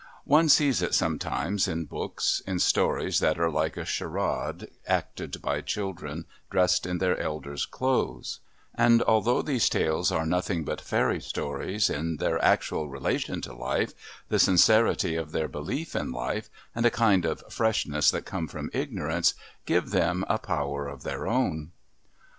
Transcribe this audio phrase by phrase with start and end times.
[0.25, 5.61] One sees it sometimes in books, in stories that are like a charade acted by
[5.61, 8.39] children dressed in their elders' clothes,
[8.73, 13.93] and although these tales are nothing but fairy stories in their actual relation to life,
[14.27, 18.71] the sincerity of their belief in life, and a kind of freshness that come from
[18.73, 19.35] ignorance,
[19.67, 21.69] give them a power of their own.